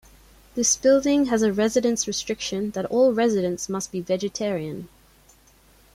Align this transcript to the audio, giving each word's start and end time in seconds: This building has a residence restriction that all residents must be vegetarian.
This 0.55 0.77
building 0.77 1.25
has 1.27 1.43
a 1.43 1.53
residence 1.53 2.07
restriction 2.07 2.71
that 2.71 2.85
all 2.87 3.13
residents 3.13 3.69
must 3.69 3.91
be 3.91 4.01
vegetarian. 4.01 4.89